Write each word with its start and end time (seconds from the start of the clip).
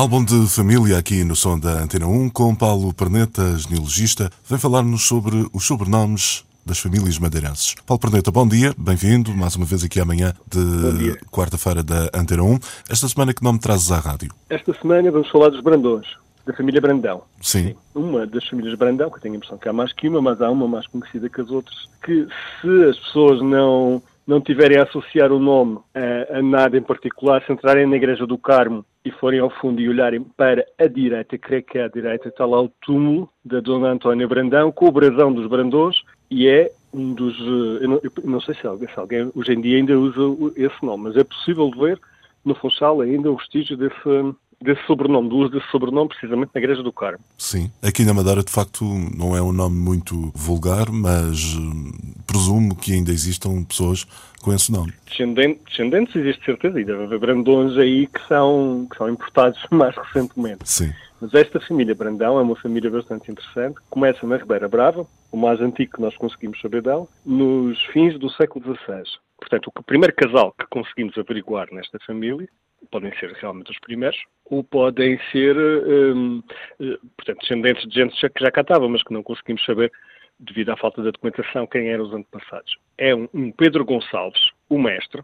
Álbum 0.00 0.24
de 0.24 0.46
família 0.48 0.96
aqui 0.96 1.22
no 1.24 1.36
som 1.36 1.58
da 1.58 1.72
Antena 1.82 2.06
1 2.06 2.30
com 2.30 2.54
Paulo 2.54 2.90
Perneta, 2.94 3.58
genealogista, 3.58 4.30
vem 4.48 4.58
falar-nos 4.58 5.06
sobre 5.06 5.46
os 5.52 5.66
sobrenomes 5.66 6.42
das 6.64 6.78
famílias 6.78 7.18
madeirenses. 7.18 7.74
Paulo 7.86 8.00
Perneta, 8.00 8.30
bom 8.30 8.48
dia, 8.48 8.72
bem-vindo 8.78 9.30
mais 9.34 9.56
uma 9.56 9.66
vez 9.66 9.84
aqui 9.84 10.00
amanhã 10.00 10.32
de 10.50 11.18
quarta-feira 11.30 11.82
da 11.82 12.08
Antena 12.14 12.42
1. 12.42 12.58
Esta 12.88 13.08
semana 13.08 13.34
que 13.34 13.44
nome 13.44 13.58
trazes 13.58 13.92
à 13.92 13.98
rádio? 13.98 14.32
Esta 14.48 14.72
semana 14.72 15.10
vamos 15.10 15.28
falar 15.28 15.50
dos 15.50 15.60
Brandões, 15.60 16.06
da 16.46 16.54
família 16.54 16.80
Brandão. 16.80 17.24
Sim. 17.38 17.64
Sim. 17.66 17.76
Uma 17.94 18.26
das 18.26 18.48
famílias 18.48 18.78
Brandão, 18.78 19.10
que 19.10 19.20
tenho 19.20 19.34
a 19.34 19.36
impressão 19.36 19.58
que 19.58 19.68
há 19.68 19.72
mais 19.74 19.92
que 19.92 20.08
uma, 20.08 20.22
mas 20.22 20.40
há 20.40 20.50
uma 20.50 20.66
mais 20.66 20.86
conhecida 20.86 21.28
que 21.28 21.42
as 21.42 21.50
outras, 21.50 21.76
que 22.02 22.26
se 22.62 22.84
as 22.88 22.98
pessoas 23.00 23.42
não 23.42 24.02
não 24.30 24.40
tiverem 24.40 24.78
a 24.78 24.84
associar 24.84 25.32
o 25.32 25.40
nome 25.40 25.80
a, 25.92 26.38
a, 26.38 26.42
nada 26.42 26.78
em 26.78 26.82
particular, 26.82 27.42
se 27.44 27.52
entrarem 27.52 27.84
na 27.84 27.96
Igreja 27.96 28.24
do 28.24 28.38
Carmo 28.38 28.84
e 29.04 29.10
forem 29.10 29.40
ao 29.40 29.50
fundo 29.50 29.80
e 29.80 29.88
olharem 29.88 30.22
para 30.22 30.64
a 30.78 30.86
direita, 30.86 31.36
creio 31.36 31.64
que 31.64 31.78
é 31.78 31.84
à 31.84 31.88
direita, 31.88 32.28
está 32.28 32.46
lá 32.46 32.62
o 32.62 32.70
túmulo 32.80 33.28
da 33.44 33.58
Dona 33.58 33.88
Antónia 33.88 34.28
Brandão, 34.28 34.70
com 34.70 34.86
o 34.86 34.92
brasão 34.92 35.32
dos 35.32 35.48
Brandões, 35.48 35.96
e 36.30 36.46
é 36.46 36.70
um 36.94 37.12
dos. 37.12 37.36
Eh, 37.40 37.84
eu 37.84 37.88
não, 37.88 38.00
eu 38.04 38.12
não 38.22 38.40
sei 38.40 38.54
se 38.54 38.64
alguém, 38.68 38.88
se 38.88 39.00
alguém, 39.00 39.32
hoje 39.34 39.52
em 39.52 39.60
dia 39.60 39.78
ainda 39.78 39.98
usa 39.98 40.20
esse 40.54 40.84
nome, 40.84 41.04
mas 41.04 41.16
é 41.16 41.24
possível 41.24 41.68
ver 41.72 41.98
no 42.44 42.54
Funchal 42.54 43.00
ainda 43.00 43.32
o 43.32 43.36
vestígio 43.36 43.76
desse, 43.76 44.34
desse 44.62 44.84
sobrenome, 44.86 45.28
do 45.28 45.36
uso 45.36 45.50
desse 45.50 45.68
sobrenome 45.70 46.08
precisamente 46.08 46.50
na 46.54 46.60
Igreja 46.60 46.82
do 46.82 46.92
Carmo. 46.92 47.24
Sim, 47.38 47.70
aqui 47.82 48.04
na 48.04 48.12
Madeira 48.12 48.42
de 48.42 48.50
facto 48.50 48.84
não 48.84 49.36
é 49.36 49.42
um 49.42 49.52
nome 49.52 49.76
muito 49.76 50.30
vulgar, 50.34 50.90
mas 50.90 51.54
hum, 51.56 51.92
presumo 52.26 52.76
que 52.76 52.92
ainda 52.92 53.10
existam 53.10 53.64
pessoas 53.64 54.04
com 54.42 54.52
esse 54.52 54.70
nome. 54.70 54.92
Descendentes, 55.06 55.62
descendentes 55.64 56.14
existe 56.14 56.44
certeza, 56.44 56.80
e 56.80 56.84
deve 56.84 57.04
haver 57.04 57.18
Brandões 57.18 57.76
aí 57.78 58.06
que 58.06 58.26
são, 58.28 58.86
que 58.90 58.96
são 58.96 59.08
importados 59.08 59.58
mais 59.70 59.96
recentemente. 59.96 60.60
Sim. 60.64 60.92
Mas 61.20 61.34
esta 61.34 61.60
família 61.60 61.94
Brandão 61.94 62.38
é 62.38 62.42
uma 62.42 62.56
família 62.56 62.90
bastante 62.90 63.30
interessante. 63.30 63.76
Começa 63.90 64.26
na 64.26 64.38
Ribeira 64.38 64.68
Brava, 64.68 65.06
o 65.30 65.36
mais 65.36 65.60
antigo 65.60 65.96
que 65.96 66.00
nós 66.00 66.16
conseguimos 66.16 66.60
saber 66.60 66.82
dela, 66.82 67.06
nos 67.24 67.78
fins 67.86 68.18
do 68.18 68.30
século 68.30 68.64
XVI. 68.64 69.02
Portanto, 69.38 69.70
o 69.74 69.82
primeiro 69.82 70.14
casal 70.14 70.54
que 70.58 70.66
conseguimos 70.68 71.16
averiguar 71.18 71.68
nesta 71.72 71.98
família 72.06 72.48
podem 72.90 73.12
ser 73.18 73.32
realmente 73.32 73.70
os 73.70 73.78
primeiros, 73.80 74.18
ou 74.46 74.64
podem 74.64 75.18
ser, 75.30 75.56
um, 75.56 76.42
eh, 76.80 76.98
portanto, 77.16 77.40
descendentes 77.40 77.88
de 77.88 77.94
gente 77.94 78.30
que 78.30 78.44
já 78.44 78.50
cá 78.50 78.62
estava, 78.62 78.88
mas 78.88 79.02
que 79.02 79.12
não 79.12 79.22
conseguimos 79.22 79.64
saber, 79.64 79.92
devido 80.38 80.70
à 80.70 80.76
falta 80.76 81.02
da 81.02 81.10
documentação, 81.10 81.66
quem 81.66 81.88
eram 81.88 82.04
os 82.04 82.14
antepassados. 82.14 82.76
É 82.96 83.14
um, 83.14 83.28
um 83.34 83.52
Pedro 83.52 83.84
Gonçalves, 83.84 84.50
o 84.68 84.78
mestre, 84.78 85.22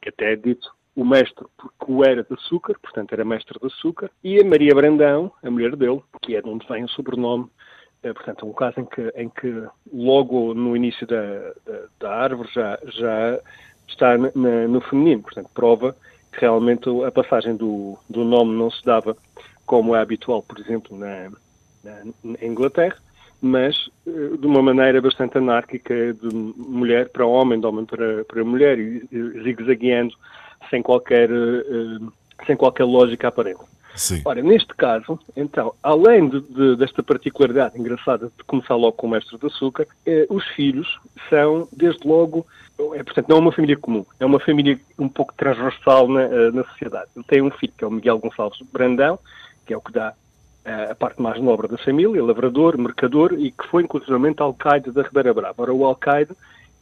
que 0.00 0.08
até 0.08 0.32
é 0.32 0.36
dito 0.36 0.74
o 0.94 1.04
mestre 1.04 1.44
porque 1.58 1.92
o 1.92 2.02
era 2.02 2.24
de 2.24 2.32
açúcar, 2.32 2.74
portanto 2.80 3.12
era 3.12 3.24
mestre 3.24 3.58
de 3.60 3.66
açúcar, 3.66 4.10
e 4.24 4.40
a 4.40 4.44
Maria 4.44 4.74
Brandão, 4.74 5.30
a 5.42 5.50
mulher 5.50 5.76
dele, 5.76 6.00
que 6.22 6.34
é 6.34 6.40
de 6.40 6.48
onde 6.48 6.66
vem 6.66 6.84
o 6.84 6.88
sobrenome, 6.88 7.50
é, 8.02 8.12
portanto, 8.12 8.46
um 8.46 8.52
caso 8.52 8.80
em 8.80 8.86
que, 8.86 9.12
em 9.16 9.28
que 9.28 9.66
logo 9.92 10.54
no 10.54 10.76
início 10.76 11.06
da, 11.06 11.52
da, 11.66 11.86
da 11.98 12.14
árvore 12.14 12.48
já, 12.52 12.78
já 12.84 13.40
está 13.88 14.16
na, 14.16 14.68
no 14.68 14.80
feminino, 14.82 15.22
portanto, 15.22 15.50
prova 15.52 15.94
realmente 16.38 16.88
a 17.04 17.10
passagem 17.10 17.56
do, 17.56 17.98
do 18.08 18.24
nome 18.24 18.56
não 18.56 18.70
se 18.70 18.84
dava 18.84 19.16
como 19.64 19.94
é 19.94 20.00
habitual, 20.00 20.42
por 20.42 20.58
exemplo, 20.58 20.96
na, 20.96 21.30
na, 21.82 22.02
na 22.22 22.44
Inglaterra, 22.44 22.96
mas 23.40 23.90
eh, 24.06 24.36
de 24.38 24.46
uma 24.46 24.62
maneira 24.62 25.00
bastante 25.00 25.38
anárquica, 25.38 26.14
de 26.14 26.34
mulher 26.56 27.08
para 27.08 27.26
homem, 27.26 27.60
de 27.60 27.66
homem 27.66 27.84
para, 27.84 28.24
para 28.24 28.44
mulher, 28.44 28.78
e 28.78 29.00
zigue-zagueando 29.42 30.14
sem 30.70 30.82
qualquer, 30.82 31.30
uh, 31.30 32.12
sem 32.46 32.56
qualquer 32.56 32.84
lógica 32.84 33.28
aparente. 33.28 33.60
Sim. 33.96 34.22
Ora, 34.24 34.42
neste 34.42 34.74
caso, 34.74 35.18
então, 35.34 35.74
além 35.82 36.28
de, 36.28 36.40
de, 36.40 36.76
desta 36.76 37.02
particularidade 37.02 37.78
engraçada 37.78 38.30
de 38.36 38.44
começar 38.44 38.76
logo 38.76 38.92
com 38.92 39.06
o 39.06 39.10
mestre 39.10 39.38
de 39.38 39.46
açúcar, 39.46 39.86
eh, 40.04 40.26
os 40.28 40.44
filhos 40.48 40.98
são, 41.30 41.66
desde 41.72 42.06
logo, 42.06 42.46
é, 42.94 43.02
portanto, 43.02 43.28
não 43.28 43.38
é 43.38 43.40
uma 43.40 43.52
família 43.52 43.76
comum, 43.76 44.04
é 44.20 44.26
uma 44.26 44.38
família 44.38 44.78
um 44.98 45.08
pouco 45.08 45.32
transversal 45.34 46.08
na, 46.08 46.22
eh, 46.22 46.50
na 46.52 46.62
sociedade. 46.64 47.08
Ele 47.16 47.24
tem 47.24 47.42
um 47.42 47.50
filho, 47.50 47.72
que 47.76 47.84
é 47.84 47.86
o 47.86 47.90
Miguel 47.90 48.18
Gonçalves 48.18 48.60
Brandão, 48.70 49.18
que 49.64 49.72
é 49.72 49.76
o 49.76 49.80
que 49.80 49.92
dá 49.92 50.12
eh, 50.64 50.88
a 50.90 50.94
parte 50.94 51.22
mais 51.22 51.40
nobre 51.40 51.66
da 51.66 51.78
família, 51.78 52.22
lavrador, 52.22 52.76
mercador, 52.76 53.32
e 53.32 53.50
que 53.50 53.66
foi 53.68 53.82
inclusivamente 53.82 54.42
alcaide 54.42 54.90
da 54.90 55.02
Ribeira 55.02 55.32
Brava. 55.32 55.62
Ora, 55.62 55.72
o 55.72 55.84
alcaide 55.86 56.32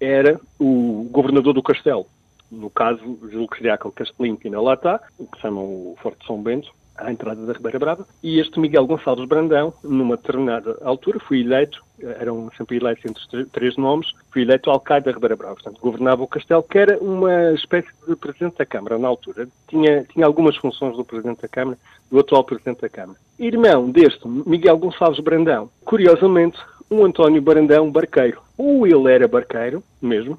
era 0.00 0.40
o 0.58 1.08
governador 1.12 1.54
do 1.54 1.62
castelo. 1.62 2.06
No 2.50 2.70
caso, 2.70 3.00
julgo 3.30 3.48
que 3.48 3.58
seria 3.58 3.74
aquele 3.74 3.94
castelinho 3.94 4.36
que 4.36 4.48
ainda 4.48 4.60
lá 4.60 4.74
está, 4.74 4.98
que 4.98 5.36
se 5.36 5.42
chama 5.42 5.60
o 5.60 5.96
Forte 6.02 6.26
São 6.26 6.42
Bento, 6.42 6.70
à 6.96 7.10
entrada 7.10 7.44
da 7.44 7.52
Ribeira 7.52 7.78
Brava, 7.78 8.06
e 8.22 8.38
este 8.38 8.58
Miguel 8.58 8.86
Gonçalves 8.86 9.26
Brandão, 9.26 9.72
numa 9.82 10.16
determinada 10.16 10.78
altura, 10.82 11.18
foi 11.20 11.40
eleito, 11.40 11.84
eram 11.98 12.50
sempre 12.56 12.76
eleitos 12.76 13.04
entre 13.04 13.44
três 13.46 13.76
nomes, 13.76 14.12
foi 14.32 14.42
eleito 14.42 14.70
alcaide 14.70 15.06
da 15.06 15.12
Ribeira 15.12 15.36
Brava, 15.36 15.54
portanto, 15.54 15.80
governava 15.80 16.22
o 16.22 16.28
castelo, 16.28 16.62
que 16.62 16.78
era 16.78 16.98
uma 16.98 17.52
espécie 17.52 17.88
de 18.06 18.14
presidente 18.16 18.58
da 18.58 18.66
Câmara 18.66 18.98
na 18.98 19.08
altura. 19.08 19.48
Tinha, 19.68 20.04
tinha 20.04 20.26
algumas 20.26 20.56
funções 20.56 20.96
do 20.96 21.04
presidente 21.04 21.42
da 21.42 21.48
Câmara, 21.48 21.78
do 22.10 22.18
atual 22.18 22.44
presidente 22.44 22.80
da 22.80 22.88
Câmara. 22.88 23.18
Irmão 23.38 23.90
deste, 23.90 24.26
Miguel 24.28 24.78
Gonçalves 24.78 25.20
Brandão, 25.20 25.68
curiosamente, 25.84 26.58
um 26.90 27.04
António 27.04 27.42
Brandão 27.42 27.90
Barqueiro. 27.90 28.40
Ou 28.56 28.86
ele 28.86 29.10
era 29.10 29.26
barqueiro, 29.26 29.82
mesmo, 30.00 30.38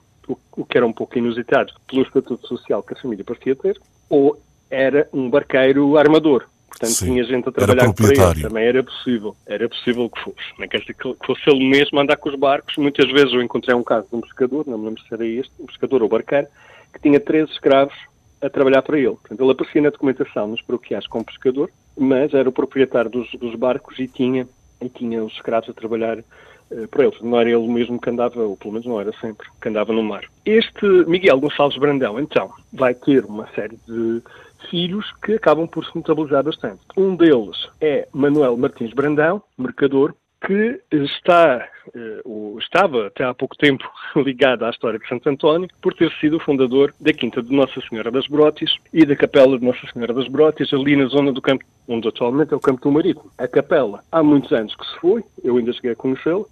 o 0.55 0.65
que 0.65 0.77
era 0.77 0.87
um 0.87 0.93
pouco 0.93 1.17
inusitado 1.17 1.73
pelo 1.87 2.03
estatuto 2.03 2.47
social 2.47 2.81
que 2.81 2.93
a 2.93 2.97
família 2.97 3.25
parecia 3.25 3.55
ter, 3.55 3.79
ou 4.09 4.39
era 4.75 5.09
um 5.13 5.29
barqueiro 5.29 5.97
armador. 5.97 6.45
Portanto, 6.67 6.91
Sim, 6.91 7.05
tinha 7.05 7.23
gente 7.23 7.47
a 7.47 7.51
trabalhar 7.53 7.93
para 7.93 8.07
ele. 8.07 8.41
Também 8.41 8.65
era 8.65 8.83
possível. 8.83 9.35
Era 9.45 9.69
possível 9.69 10.09
que 10.09 10.21
fosse. 10.21 10.59
Não 10.59 10.67
quer 10.67 10.81
dizer 10.81 10.93
que 10.93 11.15
fosse 11.25 11.49
ele 11.49 11.69
mesmo 11.69 11.97
a 11.97 12.03
andar 12.03 12.17
com 12.17 12.27
os 12.27 12.35
barcos. 12.35 12.75
Muitas 12.75 13.09
vezes 13.11 13.31
eu 13.31 13.41
encontrei 13.41 13.73
um 13.73 13.83
caso 13.83 14.07
de 14.09 14.15
um 14.15 14.21
pescador, 14.21 14.65
não 14.67 14.77
me 14.77 14.85
lembro 14.87 15.01
se 15.01 15.13
era 15.13 15.25
este, 15.25 15.53
um 15.57 15.65
pescador 15.65 16.03
ou 16.03 16.09
barqueiro, 16.09 16.47
que 16.93 16.99
tinha 17.01 17.19
três 17.19 17.49
escravos 17.49 17.95
a 18.41 18.49
trabalhar 18.49 18.81
para 18.81 18.97
ele. 18.97 19.15
Portanto, 19.15 19.41
ele 19.41 19.51
aparecia 19.51 19.81
na 19.81 19.89
documentação 19.89 20.47
nos 20.47 20.61
paroquiais 20.61 21.07
como 21.07 21.23
pescador, 21.23 21.71
mas 21.97 22.33
era 22.33 22.49
o 22.49 22.51
proprietário 22.51 23.09
dos, 23.09 23.31
dos 23.31 23.55
barcos 23.55 23.97
e 23.97 24.07
tinha, 24.07 24.45
e 24.81 24.89
tinha 24.89 25.23
os 25.23 25.31
escravos 25.33 25.69
a 25.69 25.73
trabalhar 25.73 26.19
uh, 26.19 26.87
para 26.89 27.05
ele. 27.05 27.15
Não 27.21 27.39
era 27.39 27.49
ele 27.49 27.67
mesmo 27.69 28.01
que 28.01 28.09
andava, 28.09 28.41
ou 28.41 28.57
pelo 28.57 28.73
menos 28.73 28.85
não 28.85 28.99
era 28.99 29.13
sempre, 29.21 29.47
que 29.61 29.69
andava 29.69 29.93
no 29.93 30.03
mar. 30.03 30.25
Este 30.45 30.85
Miguel 31.07 31.39
Gonçalves 31.39 31.77
Brandão, 31.77 32.19
então, 32.19 32.51
vai 32.73 32.93
ter 32.93 33.23
uma 33.23 33.47
série 33.55 33.77
de 33.87 34.21
filhos 34.69 35.05
que 35.23 35.33
acabam 35.33 35.67
por 35.67 35.85
se 35.85 35.95
notabilizar 35.95 36.43
bastante. 36.43 36.81
Um 36.97 37.15
deles 37.15 37.69
é 37.81 38.07
Manuel 38.13 38.57
Martins 38.57 38.93
Brandão, 38.93 39.41
mercador, 39.57 40.13
que 40.45 40.79
está, 40.91 41.67
uh, 41.95 42.59
estava 42.59 43.07
até 43.07 43.23
há 43.23 43.33
pouco 43.33 43.57
tempo 43.57 43.83
ligado 44.15 44.63
à 44.63 44.69
história 44.69 44.99
de 44.99 45.07
Santo 45.07 45.27
António, 45.27 45.67
por 45.81 45.93
ter 45.93 46.11
sido 46.19 46.37
o 46.37 46.39
fundador 46.39 46.93
da 46.99 47.11
Quinta 47.11 47.41
de 47.41 47.53
Nossa 47.53 47.81
Senhora 47.89 48.11
das 48.11 48.27
Brotes 48.27 48.75
e 48.93 49.05
da 49.05 49.15
Capela 49.15 49.57
de 49.57 49.65
Nossa 49.65 49.87
Senhora 49.91 50.13
das 50.13 50.27
Brotes, 50.27 50.71
ali 50.71 50.95
na 50.95 51.07
zona 51.07 51.31
do 51.31 51.41
campo, 51.41 51.65
onde 51.87 52.07
atualmente 52.07 52.53
é 52.53 52.55
o 52.55 52.59
Campo 52.59 52.81
do 52.81 52.91
Marítimo. 52.91 53.31
A 53.37 53.47
capela, 53.47 54.03
há 54.11 54.21
muitos 54.21 54.51
anos 54.51 54.75
que 54.75 54.85
se 54.85 54.99
foi, 54.99 55.23
eu 55.43 55.57
ainda 55.57 55.73
cheguei 55.73 55.91
a 55.91 55.95
conhecê-la, 55.95 56.45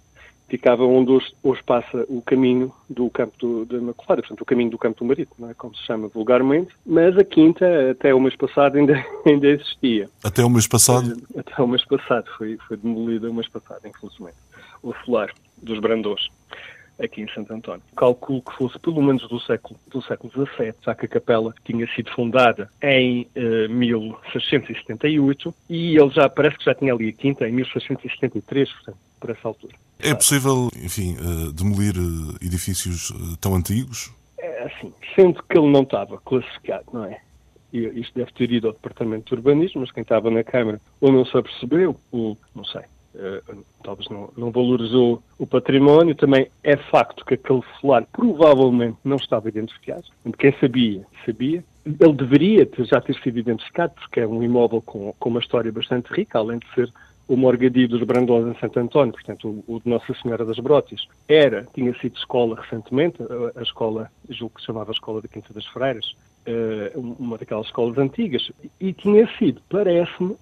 ficava 0.48 0.84
onde 0.84 1.10
hoje, 1.10 1.32
hoje, 1.42 1.62
passa 1.64 2.04
o 2.08 2.22
caminho 2.22 2.72
do 2.88 3.08
campo 3.10 3.36
do, 3.38 3.64
da 3.64 3.76
Imaculada, 3.76 4.22
portanto, 4.22 4.40
o 4.40 4.44
caminho 4.44 4.70
do 4.70 4.78
campo 4.78 4.98
do 4.98 5.04
Marítimo, 5.04 5.36
não 5.38 5.50
é? 5.50 5.54
como 5.54 5.74
se 5.74 5.82
chama 5.84 6.08
vulgarmente, 6.08 6.72
mas 6.84 7.16
a 7.16 7.24
quinta, 7.24 7.90
até 7.90 8.14
o 8.14 8.20
mês 8.20 8.36
passado, 8.36 8.76
ainda, 8.76 8.94
ainda 9.26 9.48
existia. 9.48 10.08
Até 10.22 10.44
o 10.44 10.50
mês 10.50 10.66
passado? 10.66 11.16
Eh, 11.34 11.40
até 11.40 11.62
o 11.62 11.66
mês 11.66 11.84
passado, 11.84 12.26
foi, 12.36 12.58
foi 12.68 12.76
demolida 12.76 13.30
o 13.30 13.34
mês 13.34 13.48
passado, 13.48 13.80
infelizmente. 13.86 14.36
O 14.82 14.94
solar 15.04 15.32
dos 15.62 15.78
Brandões, 15.80 16.28
aqui 16.98 17.22
em 17.22 17.28
Santo 17.28 17.52
António. 17.52 17.82
Calculo 17.96 18.42
que 18.42 18.56
fosse 18.56 18.78
pelo 18.78 19.02
menos 19.02 19.26
do 19.28 19.40
século, 19.40 19.78
do 19.88 20.02
século 20.02 20.32
XVII, 20.32 20.74
já 20.82 20.94
que 20.94 21.06
a 21.06 21.08
capela 21.08 21.54
tinha 21.64 21.86
sido 21.94 22.10
fundada 22.10 22.70
em 22.82 23.26
eh, 23.34 23.68
1678 23.68 25.54
e 25.68 25.96
ele 25.96 26.10
já 26.10 26.28
parece 26.28 26.58
que 26.58 26.64
já 26.64 26.74
tinha 26.74 26.92
ali 26.92 27.08
a 27.08 27.12
quinta 27.12 27.48
em 27.48 27.52
1673, 27.52 28.72
portanto, 28.72 28.98
por 29.20 29.30
essa 29.30 29.48
altura. 29.48 29.74
É 29.98 30.14
possível, 30.14 30.68
enfim, 30.76 31.16
uh, 31.16 31.52
demolir 31.52 31.96
uh, 31.96 32.36
edifícios 32.42 33.10
uh, 33.10 33.36
tão 33.38 33.54
antigos? 33.54 34.12
É 34.38 34.64
assim, 34.64 34.92
sendo 35.14 35.42
que 35.42 35.56
ele 35.56 35.70
não 35.70 35.82
estava 35.82 36.18
classificado, 36.18 36.84
não 36.92 37.04
é? 37.04 37.20
E 37.72 38.00
isto 38.00 38.14
deve 38.14 38.32
ter 38.32 38.52
ido 38.52 38.68
ao 38.68 38.72
Departamento 38.72 39.26
de 39.26 39.34
Urbanismo, 39.34 39.80
mas 39.80 39.90
quem 39.90 40.02
estava 40.02 40.30
na 40.30 40.44
Câmara 40.44 40.80
ou 41.00 41.10
não 41.10 41.24
se 41.24 41.36
apercebeu, 41.36 41.98
ou 42.12 42.36
não 42.54 42.64
sei. 42.64 42.82
Uh, 43.14 43.64
talvez 43.82 44.08
não, 44.08 44.30
não, 44.36 44.50
valorizou 44.50 45.22
o 45.38 45.46
património. 45.46 46.14
Também 46.14 46.48
é 46.62 46.76
facto 46.76 47.24
que 47.24 47.34
aquele 47.34 47.62
solar 47.80 48.06
provavelmente 48.12 48.98
não 49.04 49.16
estava 49.16 49.48
identificado. 49.48 50.04
Quem 50.38 50.52
sabia, 50.58 51.04
sabia. 51.24 51.64
Ele 51.84 52.12
deveria 52.14 52.66
ter, 52.66 52.84
já 52.86 53.00
ter 53.00 53.14
sido 53.20 53.38
identificado, 53.38 53.94
porque 53.94 54.20
é 54.20 54.26
um 54.26 54.42
imóvel 54.42 54.80
com, 54.82 55.12
com 55.18 55.28
uma 55.28 55.40
história 55.40 55.70
bastante 55.70 56.12
rica, 56.12 56.38
além 56.38 56.58
de 56.58 56.66
ser 56.74 56.92
o 57.26 57.36
Morgadio 57.36 57.88
dos 57.88 58.02
Brandões 58.02 58.46
em 58.46 58.58
Santo 58.60 58.78
António, 58.78 59.12
portanto, 59.12 59.64
o, 59.66 59.80
de 59.80 59.88
Nossa 59.88 60.12
Senhora 60.22 60.44
das 60.44 60.58
Brotes, 60.58 61.06
era, 61.26 61.66
tinha 61.74 61.94
sido 61.98 62.16
escola 62.16 62.60
recentemente, 62.60 63.22
a, 63.22 63.60
a 63.60 63.62
escola, 63.62 64.10
julgo 64.28 64.54
que 64.56 64.60
se 64.60 64.66
chamava 64.66 64.92
Escola 64.92 65.22
da 65.22 65.28
Quinta 65.28 65.52
das 65.54 65.66
Freiras, 65.66 66.04
uh, 66.46 67.16
uma 67.18 67.38
daquelas 67.38 67.66
escolas 67.66 67.96
antigas, 67.96 68.50
e 68.78 68.92
tinha 68.92 69.26
sido, 69.38 69.62
parece-me, 69.70 70.36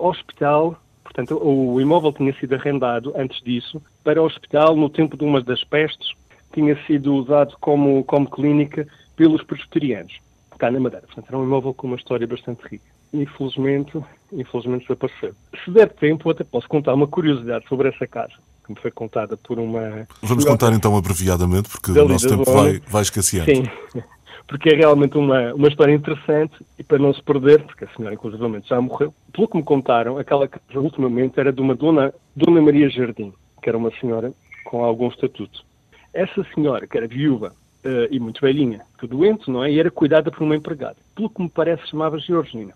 hospital, 0.00 0.80
portanto, 1.14 1.40
o, 1.42 1.80
imóvel 1.80 2.12
tinha 2.12 2.34
sido 2.34 2.54
arrendado 2.54 3.12
antes 3.16 3.40
disso 3.42 3.80
para 4.02 4.20
o 4.20 4.26
hospital 4.26 4.76
no 4.76 4.90
tempo 4.90 5.16
de 5.16 5.24
uma 5.24 5.40
das 5.40 5.62
pestes, 5.64 6.08
tinha 6.52 6.76
sido 6.86 7.14
usado 7.14 7.56
como, 7.60 8.04
como 8.04 8.28
clínica 8.28 8.86
pelos 9.16 9.42
presbiterianos, 9.42 10.18
cá 10.58 10.70
na 10.70 10.80
Madeira. 10.80 11.06
Portanto, 11.06 11.28
era 11.28 11.38
um 11.38 11.44
imóvel 11.44 11.72
com 11.72 11.86
uma 11.86 11.96
história 11.96 12.26
bastante 12.26 12.62
rica 12.68 12.94
infelizmente, 13.14 14.02
infelizmente 14.32 14.82
desapareceu. 14.82 15.34
Se 15.64 15.70
der 15.70 15.88
tempo, 15.90 16.28
até 16.30 16.42
posso 16.42 16.68
contar 16.68 16.94
uma 16.94 17.06
curiosidade 17.06 17.66
sobre 17.68 17.88
essa 17.88 18.06
casa, 18.06 18.34
que 18.64 18.72
me 18.72 18.80
foi 18.80 18.90
contada 18.90 19.36
por 19.36 19.58
uma... 19.58 20.06
Vamos 20.22 20.44
contar 20.44 20.72
então 20.72 20.96
abreviadamente, 20.96 21.68
porque 21.68 21.92
o 21.92 22.08
nosso 22.08 22.28
tempo 22.28 22.44
vai, 22.44 22.80
vai 22.88 23.02
escasseando. 23.02 23.54
Sim, 23.54 24.02
porque 24.46 24.70
é 24.70 24.76
realmente 24.76 25.16
uma, 25.16 25.54
uma 25.54 25.68
história 25.68 25.92
interessante 25.92 26.54
e 26.78 26.82
para 26.82 26.98
não 26.98 27.12
se 27.12 27.22
perder, 27.22 27.62
porque 27.62 27.84
a 27.84 27.88
senhora 27.88 28.14
inclusivamente 28.14 28.68
já 28.68 28.80
morreu, 28.80 29.14
pelo 29.32 29.48
que 29.48 29.56
me 29.56 29.62
contaram, 29.62 30.18
aquela 30.18 30.46
casa 30.46 30.62
ultimamente 30.78 31.38
era 31.40 31.52
de 31.52 31.60
uma 31.60 31.74
dona, 31.74 32.12
dona 32.36 32.60
Maria 32.60 32.88
Jardim, 32.88 33.32
que 33.62 33.68
era 33.68 33.78
uma 33.78 33.90
senhora 34.00 34.32
com 34.64 34.84
algum 34.84 35.08
estatuto. 35.08 35.64
Essa 36.12 36.44
senhora, 36.54 36.86
que 36.86 36.96
era 36.96 37.08
viúva 37.08 37.52
uh, 37.84 38.08
e 38.10 38.20
muito 38.20 38.40
velhinha, 38.40 38.82
doente, 39.02 39.50
não 39.50 39.64
é? 39.64 39.70
E 39.70 39.78
era 39.78 39.90
cuidada 39.90 40.30
por 40.30 40.42
uma 40.42 40.56
empregada. 40.56 40.96
Pelo 41.14 41.28
que 41.28 41.42
me 41.42 41.48
parece, 41.48 41.88
chamava 41.88 42.18
Georgina. 42.18 42.72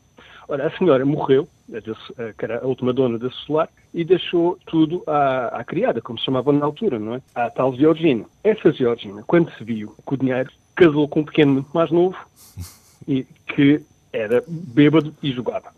Ora, 0.49 0.67
a 0.67 0.71
senhora 0.79 1.05
morreu, 1.05 1.47
que 2.39 2.45
era 2.45 2.61
a 2.61 2.67
última 2.67 2.93
dona 2.93 3.19
desse 3.19 3.37
solar, 3.45 3.69
e 3.93 4.03
deixou 4.03 4.59
tudo 4.67 5.03
à, 5.07 5.61
à 5.61 5.65
criada, 5.65 6.01
como 6.01 6.19
se 6.19 6.25
chamava 6.25 6.53
na 6.53 6.65
altura, 6.65 6.99
não 6.99 7.17
é? 7.17 7.23
À 7.35 7.51
tal 7.51 7.75
Georgina. 7.75 8.25
Essa 8.43 8.73
Georgina, 8.73 9.23
quando 9.27 9.53
se 9.53 9.63
viu 9.63 9.95
com 10.07 10.15
o 10.15 10.19
dinheiro, 10.19 10.51
casou 10.79 11.09
com 11.09 11.21
um 11.21 11.25
pequeno 11.25 11.55
muito 11.55 11.71
mais 11.75 11.91
novo, 11.91 12.17
e 13.07 13.27
que 13.47 13.83
era 14.13 14.43
bêbado 14.47 15.15
e 15.23 15.33
jogava. 15.33 15.69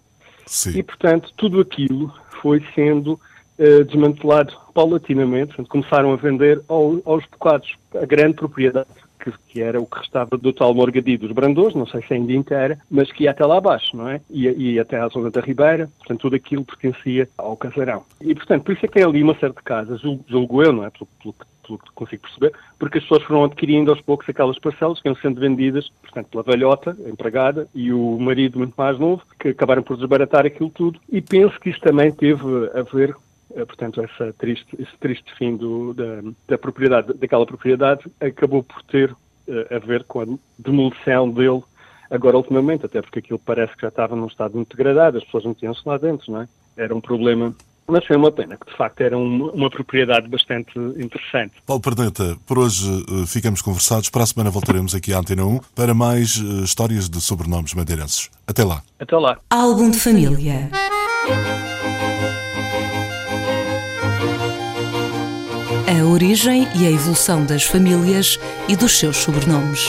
Sim. 0.46 0.78
E, 0.78 0.82
portanto, 0.82 1.32
tudo 1.36 1.60
aquilo 1.60 2.12
foi 2.42 2.62
sendo 2.74 3.12
uh, 3.58 3.84
desmantelado 3.84 4.52
paulatinamente. 4.74 5.48
Portanto, 5.48 5.68
começaram 5.68 6.12
a 6.12 6.16
vender 6.16 6.60
ao, 6.68 7.00
aos 7.04 7.24
bocados 7.26 7.76
a 7.94 8.04
grande 8.04 8.34
propriedade 8.34 8.88
que, 9.20 9.32
que, 9.48 9.60
era 9.60 9.80
o 9.80 9.86
que 9.86 9.98
restava 9.98 10.36
do 10.36 10.52
tal 10.52 10.74
Morgadio 10.74 11.18
dos 11.18 11.32
Brandões, 11.32 11.74
não 11.74 11.86
sei 11.86 12.02
se 12.02 12.14
ainda 12.14 12.32
inteira, 12.32 12.78
mas 12.90 13.12
que 13.12 13.24
ia 13.24 13.30
até 13.30 13.44
lá 13.44 13.58
abaixo, 13.58 13.96
não 13.96 14.08
é? 14.08 14.20
E, 14.30 14.48
e 14.48 14.78
até 14.78 14.98
à 14.98 15.06
zona 15.08 15.30
da 15.30 15.40
Ribeira, 15.40 15.88
portanto, 15.98 16.20
tudo 16.20 16.36
aquilo 16.36 16.64
pertencia 16.64 17.28
ao 17.36 17.56
casarão. 17.56 18.02
E, 18.20 18.34
portanto, 18.34 18.64
por 18.64 18.72
isso 18.72 18.84
é 18.84 18.88
que 18.88 18.94
tem 18.94 19.04
ali 19.04 19.22
uma 19.22 19.38
certa 19.38 19.60
casa, 19.62 19.98
julgo, 19.98 20.24
julgo 20.26 20.62
eu, 20.62 20.72
não 20.72 20.84
é? 20.84 20.90
Pelo, 20.90 21.06
pelo, 21.22 21.34
pelo, 21.70 21.78
que 21.78 21.92
consigo 21.92 22.22
perceber, 22.22 22.52
porque 22.78 22.98
as 22.98 23.04
pessoas 23.04 23.22
foram 23.22 23.44
adquirindo 23.44 23.90
aos 23.90 24.00
poucos 24.00 24.28
aquelas 24.28 24.58
parcelas 24.58 25.00
que 25.00 25.08
iam 25.08 25.16
sendo 25.16 25.40
vendidas, 25.40 25.88
portanto, 26.02 26.28
pela 26.28 26.42
velhota, 26.42 26.96
a 27.04 27.08
empregada, 27.08 27.68
e 27.74 27.92
o 27.92 28.18
marido 28.18 28.58
muito 28.58 28.74
mais 28.76 28.98
novo, 28.98 29.22
que 29.38 29.48
acabaram 29.48 29.82
por 29.82 29.96
desbaratar 29.96 30.46
aquilo 30.46 30.70
tudo. 30.70 31.00
E 31.08 31.20
penso 31.20 31.58
que 31.60 31.70
isso 31.70 31.80
também 31.80 32.10
teve 32.12 32.42
a 32.74 32.82
ver 32.82 33.14
eh, 33.54 33.64
portanto, 33.64 34.00
essa 34.00 34.32
triste, 34.34 34.76
esse 34.78 34.96
triste 34.98 35.32
fim 35.36 35.56
do, 35.56 35.94
da, 35.94 36.22
da, 36.48 36.58
propriedade, 36.58 37.12
daquela 37.14 37.46
propriedade 37.46 38.04
acabou 38.20 38.62
por 38.62 38.82
ter 38.84 39.10
uh, 39.10 39.74
a 39.74 39.78
ver 39.78 40.04
com 40.04 40.20
a 40.20 40.26
demolição 40.58 41.30
dele 41.30 41.62
agora 42.10 42.36
ultimamente, 42.36 42.86
até 42.86 43.00
porque 43.00 43.20
aquilo 43.20 43.38
parece 43.38 43.74
que 43.74 43.82
já 43.82 43.88
estava 43.88 44.16
num 44.16 44.26
estado 44.26 44.54
muito 44.54 44.76
degradado, 44.76 45.18
as 45.18 45.24
pessoas 45.24 45.44
metiam-se 45.44 45.82
lá 45.86 45.96
dentro, 45.96 46.32
não 46.32 46.42
é? 46.42 46.48
Era 46.76 46.94
um 46.94 47.00
problema 47.00 47.54
mas 47.90 48.06
foi 48.06 48.16
uma 48.16 48.30
pena, 48.30 48.56
que 48.56 48.70
de 48.70 48.76
facto 48.76 49.00
era 49.00 49.16
uma, 49.16 49.50
uma 49.52 49.70
propriedade 49.70 50.28
bastante 50.28 50.78
interessante. 50.78 51.54
Paulo 51.66 51.82
Perneta, 51.82 52.36
por 52.46 52.58
hoje 52.58 52.88
uh, 52.88 53.26
ficamos 53.26 53.62
conversados. 53.62 54.08
Para 54.10 54.22
a 54.22 54.26
semana 54.26 54.50
voltaremos 54.50 54.94
aqui 54.94 55.12
à 55.12 55.18
Antena 55.18 55.44
1 55.44 55.60
para 55.74 55.94
mais 55.94 56.36
uh, 56.36 56.64
histórias 56.64 57.08
de 57.08 57.20
sobrenomes 57.20 57.74
madeirenses. 57.74 58.30
Até 58.46 58.64
lá. 58.64 58.82
Até 58.98 59.16
lá. 59.16 59.38
Álbum 59.50 59.90
de 59.90 59.98
família. 59.98 60.70
a 65.90 66.04
origem 66.04 66.68
e 66.76 66.86
a 66.86 66.90
evolução 66.90 67.44
das 67.44 67.64
famílias 67.64 68.38
e 68.68 68.76
dos 68.76 68.96
seus 68.96 69.16
sobrenomes. 69.16 69.88